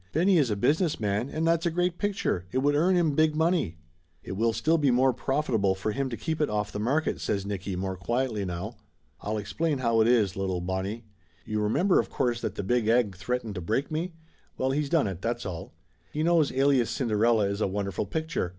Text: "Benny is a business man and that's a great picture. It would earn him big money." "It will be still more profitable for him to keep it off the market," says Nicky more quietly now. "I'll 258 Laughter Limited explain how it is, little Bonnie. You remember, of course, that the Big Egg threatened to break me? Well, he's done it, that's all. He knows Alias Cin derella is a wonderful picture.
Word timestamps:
"Benny 0.13 0.39
is 0.39 0.49
a 0.49 0.55
business 0.55 0.99
man 0.99 1.29
and 1.29 1.45
that's 1.47 1.67
a 1.67 1.69
great 1.69 1.99
picture. 1.99 2.47
It 2.51 2.57
would 2.57 2.73
earn 2.73 2.95
him 2.95 3.13
big 3.13 3.35
money." 3.35 3.77
"It 4.23 4.31
will 4.31 4.49
be 4.49 4.55
still 4.55 4.79
more 4.79 5.13
profitable 5.13 5.75
for 5.75 5.91
him 5.91 6.09
to 6.09 6.17
keep 6.17 6.41
it 6.41 6.49
off 6.49 6.71
the 6.71 6.79
market," 6.79 7.21
says 7.21 7.45
Nicky 7.45 7.75
more 7.75 7.95
quietly 7.95 8.43
now. 8.43 8.77
"I'll 9.21 9.33
258 9.33 9.33
Laughter 9.33 9.33
Limited 9.33 9.41
explain 9.41 9.77
how 9.77 10.01
it 10.01 10.07
is, 10.07 10.35
little 10.35 10.59
Bonnie. 10.61 11.03
You 11.45 11.59
remember, 11.61 11.99
of 11.99 12.09
course, 12.09 12.41
that 12.41 12.55
the 12.55 12.63
Big 12.63 12.87
Egg 12.87 13.15
threatened 13.15 13.53
to 13.53 13.61
break 13.61 13.91
me? 13.91 14.13
Well, 14.57 14.71
he's 14.71 14.89
done 14.89 15.05
it, 15.05 15.21
that's 15.21 15.45
all. 15.45 15.71
He 16.11 16.23
knows 16.23 16.51
Alias 16.51 16.89
Cin 16.89 17.07
derella 17.07 17.47
is 17.47 17.61
a 17.61 17.67
wonderful 17.67 18.07
picture. 18.07 18.49